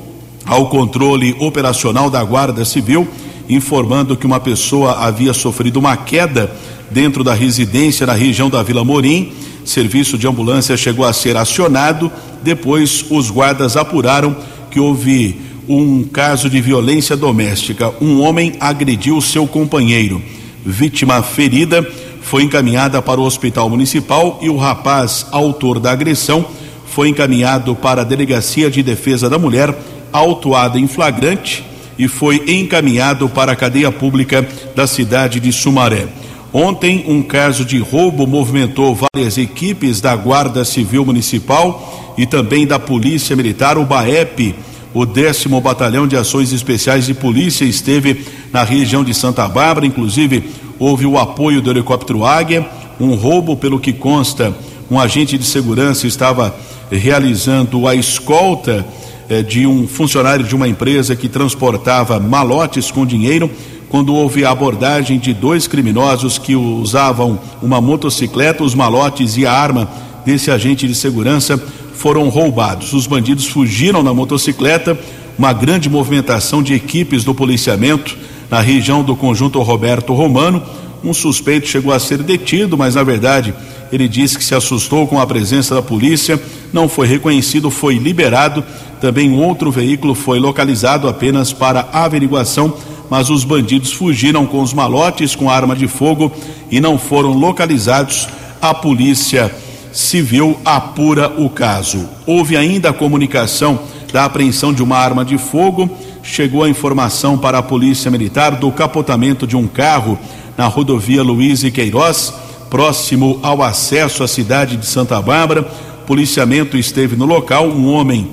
[0.45, 3.07] ao controle operacional da Guarda Civil,
[3.49, 6.55] informando que uma pessoa havia sofrido uma queda
[6.91, 9.33] dentro da residência na região da Vila Morim
[9.65, 12.11] serviço de ambulância chegou a ser acionado.
[12.43, 14.35] Depois, os guardas apuraram
[14.69, 17.93] que houve um caso de violência doméstica.
[18.01, 20.21] Um homem agrediu seu companheiro.
[20.65, 21.87] Vítima ferida
[22.21, 26.45] foi encaminhada para o hospital municipal e o rapaz, autor da agressão,
[26.87, 29.75] foi encaminhado para a Delegacia de Defesa da Mulher,
[30.11, 31.63] autuada em flagrante,
[31.97, 36.07] e foi encaminhado para a cadeia pública da cidade de Sumaré.
[36.51, 42.79] Ontem, um caso de roubo movimentou várias equipes da Guarda Civil Municipal e também da
[42.79, 43.77] Polícia Militar.
[43.77, 44.55] O BAEP,
[44.95, 49.85] o décimo Batalhão de Ações Especiais de Polícia, esteve na região de Santa Bárbara.
[49.85, 52.65] Inclusive, houve o apoio do helicóptero Águia.
[52.97, 54.55] Um roubo, pelo que consta,
[54.89, 56.55] um agente de segurança estava
[56.89, 58.85] realizando a escolta
[59.27, 63.51] eh, de um funcionário de uma empresa que transportava malotes com dinheiro
[63.89, 69.51] quando houve a abordagem de dois criminosos que usavam uma motocicleta, os malotes e a
[69.51, 69.89] arma
[70.25, 71.61] desse agente de segurança
[71.97, 72.93] foram roubados.
[72.93, 74.97] Os bandidos fugiram na motocicleta,
[75.37, 78.17] uma grande movimentação de equipes do policiamento
[78.49, 80.61] na região do conjunto Roberto Romano.
[81.03, 83.53] Um suspeito chegou a ser detido, mas na verdade
[83.91, 86.41] ele disse que se assustou com a presença da polícia,
[86.73, 88.63] não foi reconhecido, foi liberado.
[88.99, 92.73] Também outro veículo foi localizado apenas para averiguação
[93.09, 96.31] mas os bandidos fugiram com os malotes com arma de fogo
[96.71, 98.27] e não foram localizados.
[98.61, 99.53] A polícia
[99.95, 102.09] civil apura o caso.
[102.25, 103.79] Houve ainda a comunicação
[104.11, 105.89] da apreensão de uma arma de fogo.
[106.21, 110.19] Chegou a informação para a polícia militar do capotamento de um carro
[110.57, 112.33] na rodovia Luiz e Queiroz,
[112.69, 115.63] próximo ao acesso à cidade de Santa Bárbara.
[116.05, 117.69] Policiamento esteve no local.
[117.69, 118.31] Um homem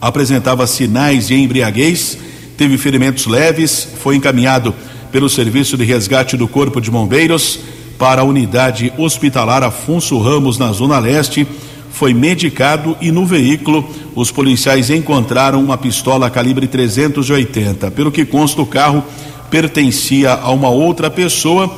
[0.00, 2.16] apresentava sinais de embriaguez,
[2.56, 4.74] teve ferimentos leves, foi encaminhado
[5.12, 7.60] pelo Serviço de Resgate do Corpo de Bombeiros
[7.98, 11.46] para a unidade hospitalar Afonso Ramos, na Zona Leste.
[11.90, 17.90] Foi medicado e no veículo os policiais encontraram uma pistola calibre 380.
[17.90, 19.02] Pelo que consta, o carro
[19.50, 21.74] pertencia a uma outra pessoa.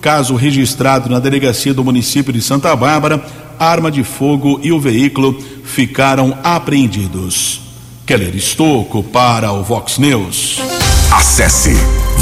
[0.00, 3.24] Caso registrado na delegacia do município de Santa Bárbara,
[3.58, 7.60] arma de fogo e o veículo ficaram apreendidos.
[8.06, 10.58] Keller Estocco para o Vox News.
[11.12, 11.74] Acesse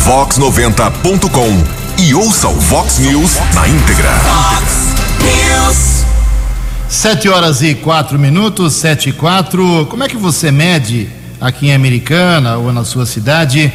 [0.04, 4.08] vox90.com e ouça o Vox News na íntegra.
[4.22, 6.04] Vox News.
[6.88, 9.84] Sete horas e quatro minutos, sete e quatro.
[9.90, 11.08] Como é que você mede
[11.40, 13.72] aqui em Americana ou na sua cidade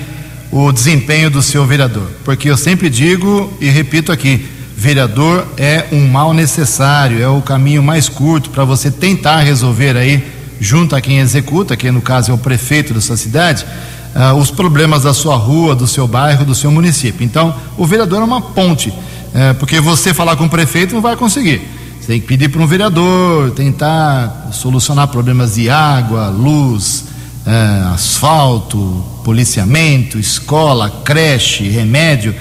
[0.50, 2.10] o desempenho do seu vereador?
[2.24, 7.84] Porque eu sempre digo e repito aqui, vereador é um mal necessário, é o caminho
[7.84, 10.26] mais curto para você tentar resolver aí,
[10.62, 13.66] junto a quem executa, que no caso é o prefeito da sua cidade,
[14.16, 17.26] ah, os problemas da sua rua, do seu bairro, do seu município.
[17.26, 18.94] Então, o vereador é uma ponte,
[19.34, 21.62] eh, porque você falar com o prefeito não vai conseguir.
[22.00, 27.06] Você tem que pedir para um vereador, tentar solucionar problemas de água, luz,
[27.46, 32.36] eh, asfalto, policiamento, escola, creche, remédio.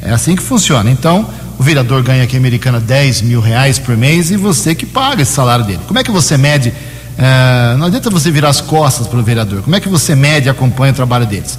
[0.00, 0.90] É assim que funciona.
[0.90, 4.86] Então, o vereador ganha aqui em Americana 10 mil reais por mês e você que
[4.86, 5.80] paga esse salário dele.
[5.86, 6.72] Como é que você mede?
[7.18, 9.62] Eh, não adianta você virar as costas para o vereador.
[9.62, 11.58] Como é que você mede e acompanha o trabalho deles?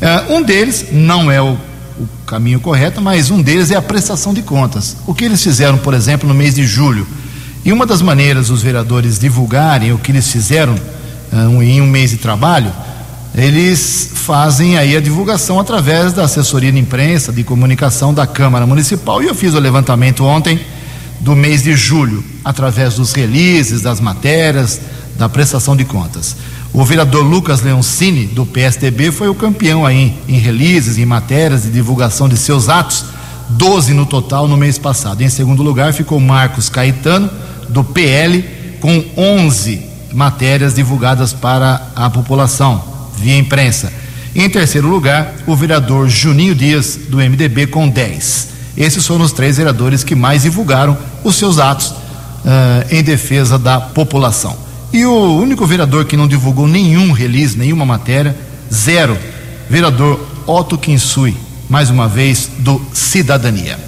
[0.00, 1.52] Eh, um deles não é o,
[1.98, 4.96] o caminho correto, mas um deles é a prestação de contas.
[5.06, 7.06] O que eles fizeram, por exemplo, no mês de julho?
[7.64, 10.74] E uma das maneiras dos vereadores divulgarem o que eles fizeram
[11.32, 12.70] eh, um- em um mês de trabalho,
[13.34, 19.22] eles fazem aí a divulgação através da assessoria de imprensa, de comunicação da Câmara Municipal.
[19.22, 20.60] E eu fiz o levantamento ontem
[21.20, 24.80] do mês de julho, através dos releases, das matérias,
[25.18, 26.36] da prestação de contas.
[26.72, 31.70] O vereador Lucas Leoncini, do PSDB, foi o campeão aí em releases, em matérias de
[31.70, 33.04] divulgação de seus atos,
[33.50, 35.22] 12 no total no mês passado.
[35.22, 37.28] Em segundo lugar ficou Marcos Caetano,
[37.68, 38.44] do PL,
[38.80, 42.82] com 11 matérias divulgadas para a população,
[43.16, 43.92] via imprensa.
[44.34, 48.48] Em terceiro lugar, o vereador Juninho Dias, do MDB, com 10.
[48.76, 51.92] Esses foram os três vereadores que mais divulgaram os seus atos
[52.46, 54.67] ah, em defesa da população.
[54.92, 58.34] E o único vereador que não divulgou nenhum release, nenhuma matéria,
[58.72, 59.18] zero,
[59.68, 61.36] vereador Otto Kinsui,
[61.68, 63.78] mais uma vez, do Cidadania.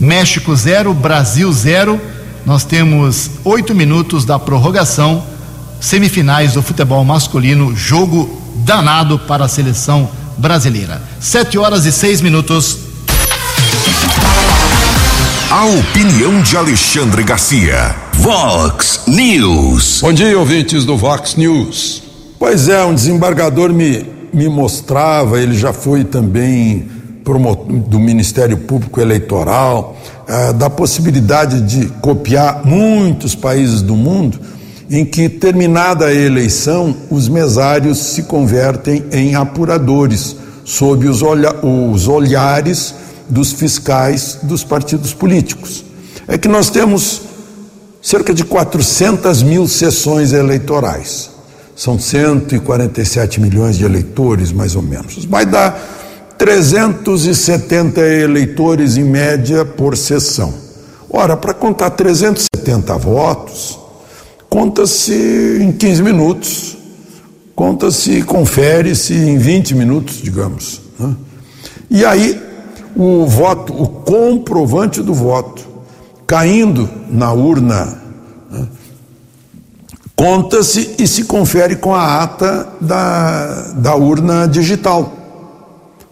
[0.00, 2.00] México zero, Brasil zero.
[2.46, 5.22] Nós temos oito minutos da prorrogação,
[5.80, 10.08] semifinais do futebol masculino, jogo danado para a seleção
[10.38, 11.02] brasileira.
[11.20, 12.78] Sete horas e seis minutos.
[15.50, 18.07] A opinião de Alexandre Garcia.
[18.20, 20.00] Vox News.
[20.02, 22.02] Bom dia, ouvintes do Vox News.
[22.36, 26.88] Pois é, um desembargador me, me mostrava, ele já foi também
[27.86, 34.40] do Ministério Público Eleitoral, ah, da possibilidade de copiar muitos países do mundo
[34.90, 42.08] em que, terminada a eleição, os mesários se convertem em apuradores, sob os, olha- os
[42.08, 42.94] olhares
[43.28, 45.84] dos fiscais dos partidos políticos.
[46.26, 47.27] É que nós temos
[48.00, 51.30] cerca de 400 mil sessões eleitorais.
[51.76, 55.24] São 147 milhões de eleitores, mais ou menos.
[55.24, 60.52] Vai dar 370 eleitores em média por sessão.
[61.10, 63.78] Ora, para contar 370 votos,
[64.48, 66.76] conta-se em 15 minutos,
[67.54, 70.80] conta-se, confere-se em 20 minutos, digamos.
[70.98, 71.14] né?
[71.90, 72.40] E aí,
[72.94, 75.67] o voto, o comprovante do voto,
[76.28, 77.98] caindo na urna,
[78.50, 78.68] né,
[80.14, 85.10] conta-se e se confere com a ata da, da urna digital.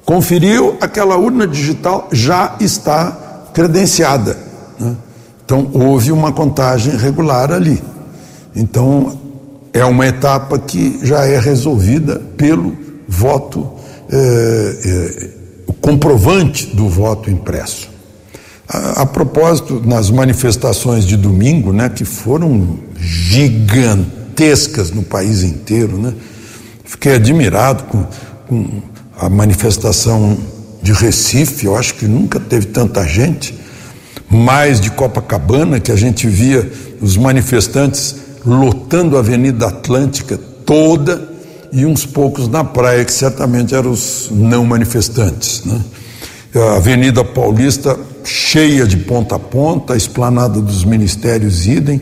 [0.07, 4.39] Conferiu, aquela urna digital já está credenciada.
[4.81, 4.97] né?
[5.45, 7.83] Então, houve uma contagem regular ali.
[8.55, 9.19] Então,
[9.73, 12.75] é uma etapa que já é resolvida pelo
[13.07, 13.71] voto,
[14.11, 15.31] eh, eh,
[15.67, 17.96] o comprovante do voto impresso.
[18.69, 26.15] A, a propósito, nas manifestações de domingo, né, que foram gigantescas no país inteiro, né,
[26.85, 28.05] fiquei admirado com,
[28.49, 28.83] com
[29.19, 30.37] a manifestação
[30.83, 33.59] de Recife, eu acho que nunca teve tanta gente,
[34.29, 41.29] mais de Copacabana, que a gente via os manifestantes lotando a Avenida Atlântica toda
[41.73, 45.65] e uns poucos na praia, que certamente eram os não manifestantes.
[45.65, 45.81] Né?
[46.55, 52.01] A Avenida Paulista cheia de ponta a ponta, a esplanada dos ministérios idem,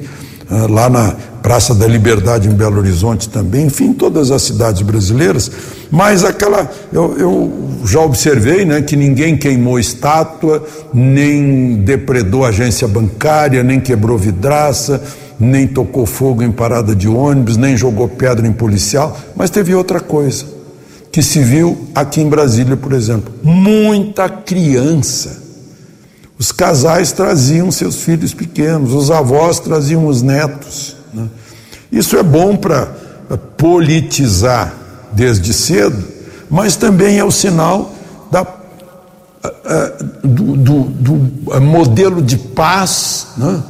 [0.51, 5.51] ah, lá na Praça da Liberdade em Belo Horizonte também, enfim, todas as cidades brasileiras.
[5.91, 7.53] Mas aquela, eu, eu
[7.85, 15.03] já observei, né, que ninguém queimou estátua, nem depredou agência bancária, nem quebrou vidraça,
[15.39, 20.01] nem tocou fogo em parada de ônibus, nem jogou pedra em policial, mas teve outra
[20.01, 20.47] coisa
[21.13, 25.44] que se viu aqui em Brasília, por exemplo, muita criança.
[26.39, 30.97] Os casais traziam seus filhos pequenos, os avós traziam os netos.
[31.13, 31.29] Né?
[31.93, 32.87] Isso é bom para
[33.57, 34.75] politizar
[35.13, 36.03] desde cedo,
[36.51, 37.95] mas também é o sinal
[38.31, 38.45] da,
[40.23, 43.63] do, do, do modelo de paz né?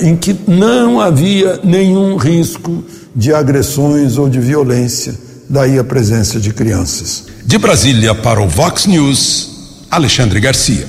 [0.00, 2.84] em que não havia nenhum risco
[3.14, 5.14] de agressões ou de violência
[5.48, 7.24] daí a presença de crianças.
[7.44, 9.50] De Brasília para o Vox News,
[9.90, 10.86] Alexandre Garcia.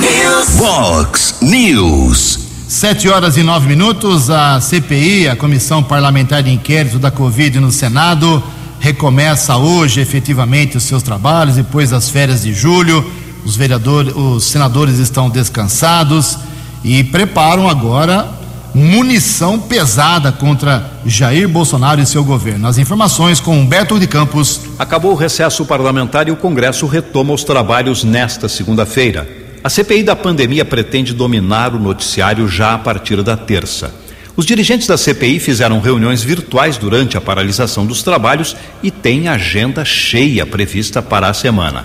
[0.00, 0.48] Vox News.
[0.56, 2.38] Vox News.
[2.66, 7.70] Sete horas e nove minutos, a CPI, a Comissão Parlamentar de Inquérito da Covid no
[7.70, 8.42] Senado,
[8.78, 13.04] recomeça hoje efetivamente os seus trabalhos, depois das férias de julho.
[13.44, 16.38] Os vereadores, os senadores estão descansados
[16.82, 18.26] e preparam agora
[18.74, 22.66] munição pesada contra Jair Bolsonaro e seu governo.
[22.66, 24.62] As informações com Humberto de Campos.
[24.78, 29.39] Acabou o recesso parlamentar e o Congresso retoma os trabalhos nesta segunda-feira.
[29.62, 33.92] A CPI da pandemia pretende dominar o noticiário já a partir da terça.
[34.34, 39.84] Os dirigentes da CPI fizeram reuniões virtuais durante a paralisação dos trabalhos e têm agenda
[39.84, 41.84] cheia prevista para a semana.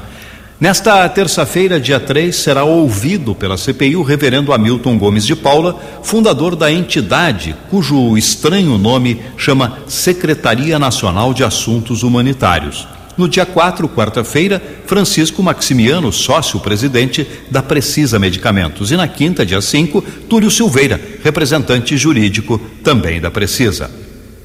[0.58, 6.56] Nesta terça-feira, dia 3, será ouvido pela CPI o reverendo Hamilton Gomes de Paula, fundador
[6.56, 12.88] da entidade cujo estranho nome chama Secretaria Nacional de Assuntos Humanitários.
[13.18, 18.92] No dia 4, quarta-feira, Francisco Maximiano, sócio-presidente da Precisa Medicamentos.
[18.92, 23.90] E na quinta, dia 5, Túlio Silveira, representante jurídico também da Precisa.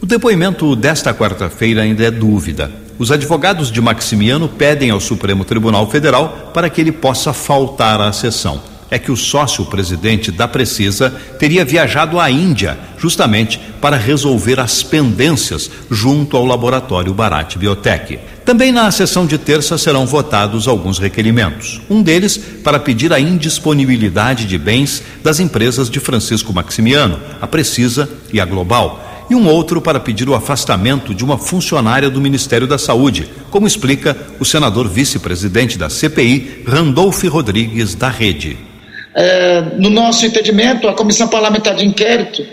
[0.01, 2.71] O depoimento desta quarta-feira ainda é dúvida.
[2.99, 8.13] Os advogados de Maximiano pedem ao Supremo Tribunal Federal para que ele possa faltar à
[8.13, 8.70] sessão.
[8.91, 15.71] É que o sócio-presidente da Precisa teria viajado à Índia justamente para resolver as pendências
[15.91, 18.19] junto ao laboratório Bharat Biotech.
[18.45, 21.81] Também na sessão de terça serão votados alguns requerimentos.
[21.89, 28.09] Um deles para pedir a indisponibilidade de bens das empresas de Francisco Maximiano, a Precisa
[28.33, 32.67] e a Global e um outro para pedir o afastamento de uma funcionária do Ministério
[32.67, 38.70] da Saúde, como explica o senador vice-presidente da CPI, Randolph Rodrigues, da Rede.
[39.15, 42.47] É, no nosso entendimento, a Comissão Parlamentar de Inquérito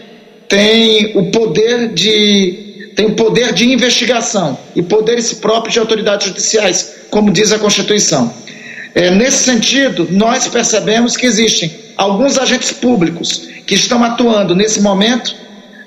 [0.48, 6.96] tem o poder de tem o poder de investigação e poderes próprios de autoridades judiciais,
[7.12, 8.34] como diz a Constituição.
[8.96, 15.36] É, nesse sentido, nós percebemos que existem alguns agentes públicos que estão atuando nesse momento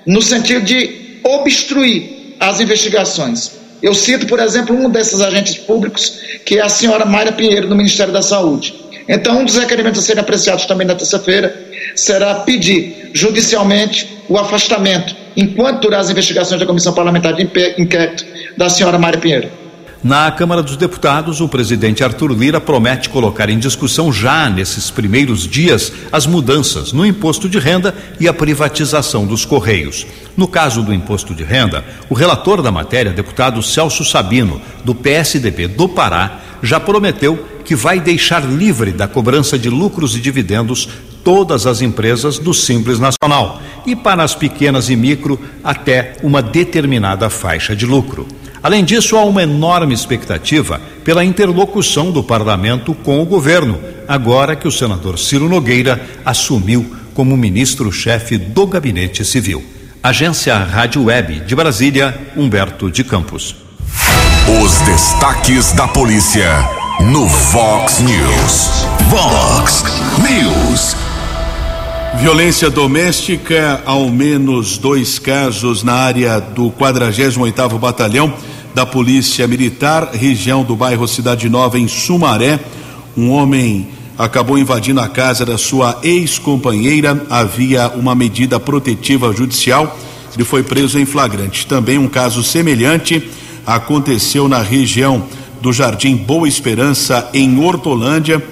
[0.07, 3.53] no sentido de obstruir as investigações.
[3.83, 7.75] Eu cito, por exemplo, um desses agentes públicos, que é a senhora Mayra Pinheiro, do
[7.75, 8.80] Ministério da Saúde.
[9.11, 11.53] Então, um dos requerimentos a serem apreciados também na terça-feira
[11.97, 18.25] será pedir judicialmente o afastamento, enquanto durar as investigações da Comissão Parlamentar de Inquérito,
[18.57, 19.49] da senhora Mayra Pinheiro.
[20.03, 25.47] Na Câmara dos Deputados, o presidente Arthur Lira promete colocar em discussão já nesses primeiros
[25.47, 30.07] dias as mudanças no imposto de renda e a privatização dos Correios.
[30.37, 35.69] No caso do imposto de renda, o relator da matéria, deputado Celso Sabino, do PSDB
[35.69, 40.89] do Pará, já prometeu que vai deixar livre da cobrança de lucros e dividendos
[41.23, 47.29] todas as empresas do Simples Nacional e para as pequenas e micro até uma determinada
[47.29, 48.27] faixa de lucro.
[48.63, 54.69] Além disso, há uma enorme expectativa pela interlocução do parlamento com o governo, agora que
[54.69, 59.65] o senador Ciro Nogueira assumiu como ministro-chefe do Gabinete Civil.
[60.03, 63.60] Agência Rádio Web de Brasília, Humberto de Campos.
[64.59, 66.51] Os destaques da polícia
[67.13, 68.85] no Vox News.
[69.09, 69.85] Vox
[70.19, 70.97] News.
[72.21, 78.35] Violência doméstica, ao menos dois casos na área do 48º Batalhão
[78.75, 82.59] da Polícia Militar, região do bairro Cidade Nova, em Sumaré.
[83.17, 83.87] Um homem
[84.19, 87.25] acabou invadindo a casa da sua ex-companheira.
[87.31, 89.97] Havia uma medida protetiva judicial.
[90.35, 91.69] Ele foi preso em flagrante.
[91.69, 93.31] Também um caso semelhante
[93.67, 95.25] aconteceu na região
[95.61, 98.43] do Jardim Boa Esperança, em Hortolândia.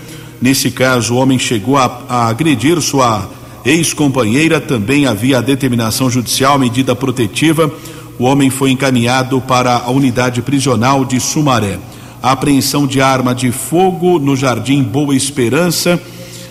[0.40, 3.28] Nesse caso, o homem chegou a, a agredir sua
[3.64, 4.60] ex-companheira.
[4.60, 7.72] Também havia a determinação judicial, medida protetiva
[8.18, 11.78] o homem foi encaminhado para a unidade prisional de Sumaré.
[12.20, 16.02] A apreensão de arma de fogo no Jardim Boa Esperança.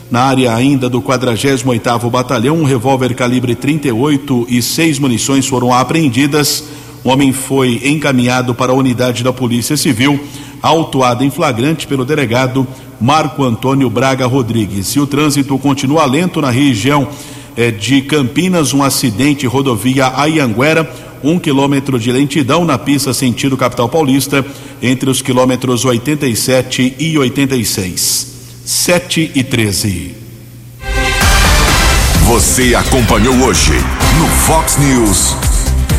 [0.09, 6.63] Na área ainda do 48º Batalhão, um revólver calibre 38 e seis munições foram apreendidas.
[7.03, 10.19] O homem foi encaminhado para a unidade da Polícia Civil,
[10.61, 12.67] autuado em flagrante pelo delegado
[12.99, 14.89] Marco Antônio Braga Rodrigues.
[14.89, 17.07] E o trânsito continua lento na região
[17.55, 20.89] eh, de Campinas, um acidente rodovia Ayanguera,
[21.23, 24.45] um quilômetro de lentidão na pista sentido capital paulista,
[24.81, 28.27] entre os quilômetros 87 e 86.
[28.65, 30.15] 7 e 13.
[32.25, 33.71] Você acompanhou hoje
[34.19, 35.46] no Fox News.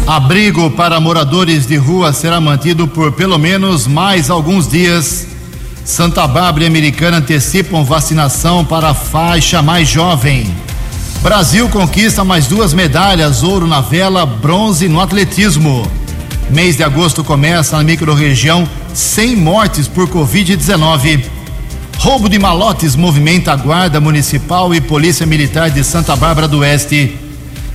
[0.09, 5.27] Abrigo para moradores de rua será mantido por pelo menos mais alguns dias.
[5.85, 10.51] Santa Bárbara e Americana antecipam vacinação para a faixa mais jovem.
[11.21, 15.87] Brasil conquista mais duas medalhas: ouro na vela, bronze no atletismo.
[16.49, 21.23] Mês de agosto começa na microrregião sem mortes por Covid-19.
[21.99, 27.28] Roubo de malotes movimenta a Guarda Municipal e Polícia Militar de Santa Bárbara do Oeste.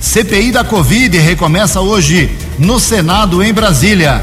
[0.04, 4.22] CPI da Covid recomeça hoje no Senado em Brasília.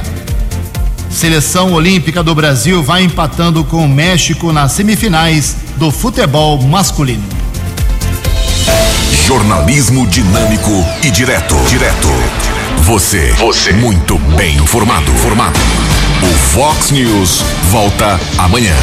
[1.09, 7.23] Seleção Olímpica do Brasil vai empatando com o México nas semifinais do futebol masculino.
[9.25, 10.71] Jornalismo dinâmico
[11.03, 11.55] e direto.
[11.67, 12.07] Direto.
[12.83, 13.33] Você.
[13.39, 13.73] Você.
[13.73, 15.11] Muito bem informado.
[15.13, 15.59] Formado.
[16.21, 18.75] O Fox News volta amanhã.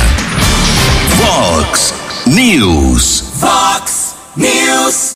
[1.17, 1.95] Fox
[2.27, 3.25] News.
[3.39, 5.07] Fox News.